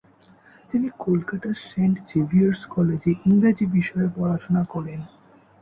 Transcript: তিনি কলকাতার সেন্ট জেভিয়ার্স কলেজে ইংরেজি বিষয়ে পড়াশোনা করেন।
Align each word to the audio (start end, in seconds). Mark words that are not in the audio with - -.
তিনি 0.71 0.87
কলকাতার 0.99 1.55
সেন্ট 1.67 1.95
জেভিয়ার্স 2.09 2.61
কলেজে 2.67 3.11
ইংরেজি 3.25 3.65
বিষয়ে 3.75 4.07
পড়াশোনা 4.15 4.63
করেন। 4.65 4.99